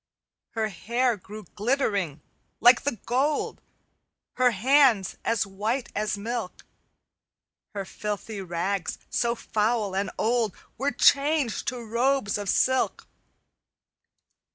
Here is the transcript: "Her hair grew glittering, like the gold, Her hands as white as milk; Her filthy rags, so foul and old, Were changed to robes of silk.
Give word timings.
"Her 0.53 0.69
hair 0.69 1.15
grew 1.15 1.43
glittering, 1.53 2.21
like 2.59 2.81
the 2.85 2.95
gold, 3.05 3.61
Her 4.33 4.49
hands 4.49 5.15
as 5.23 5.45
white 5.45 5.89
as 5.95 6.17
milk; 6.17 6.65
Her 7.75 7.85
filthy 7.85 8.41
rags, 8.41 8.97
so 9.11 9.35
foul 9.35 9.95
and 9.95 10.09
old, 10.17 10.55
Were 10.75 10.89
changed 10.89 11.67
to 11.67 11.85
robes 11.85 12.39
of 12.39 12.49
silk. 12.49 13.05